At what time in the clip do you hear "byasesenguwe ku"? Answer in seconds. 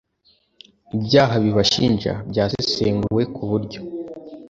2.29-3.43